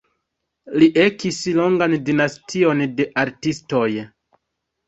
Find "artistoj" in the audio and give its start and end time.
3.27-3.87